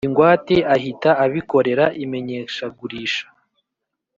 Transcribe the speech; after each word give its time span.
Ingwate 0.07 0.55
ahita 0.75 1.09
abikorera 1.25 1.85
imenyeshagurisha 2.03 3.25